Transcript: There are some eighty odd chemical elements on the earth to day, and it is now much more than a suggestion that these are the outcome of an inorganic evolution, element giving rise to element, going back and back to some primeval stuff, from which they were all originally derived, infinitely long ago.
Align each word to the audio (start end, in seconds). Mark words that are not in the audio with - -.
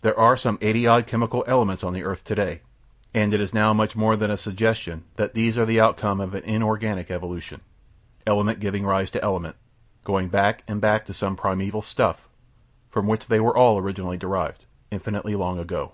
There 0.00 0.18
are 0.18 0.36
some 0.36 0.58
eighty 0.60 0.88
odd 0.88 1.06
chemical 1.06 1.44
elements 1.46 1.84
on 1.84 1.92
the 1.92 2.02
earth 2.02 2.24
to 2.24 2.34
day, 2.34 2.62
and 3.14 3.32
it 3.32 3.40
is 3.40 3.54
now 3.54 3.72
much 3.72 3.94
more 3.94 4.16
than 4.16 4.28
a 4.28 4.36
suggestion 4.36 5.04
that 5.14 5.34
these 5.34 5.56
are 5.56 5.64
the 5.64 5.78
outcome 5.78 6.20
of 6.20 6.34
an 6.34 6.42
inorganic 6.42 7.12
evolution, 7.12 7.60
element 8.26 8.58
giving 8.58 8.84
rise 8.84 9.08
to 9.10 9.22
element, 9.22 9.54
going 10.02 10.28
back 10.30 10.64
and 10.66 10.80
back 10.80 11.04
to 11.06 11.14
some 11.14 11.36
primeval 11.36 11.80
stuff, 11.80 12.26
from 12.90 13.06
which 13.06 13.28
they 13.28 13.38
were 13.38 13.56
all 13.56 13.78
originally 13.78 14.16
derived, 14.16 14.64
infinitely 14.90 15.36
long 15.36 15.60
ago. 15.60 15.92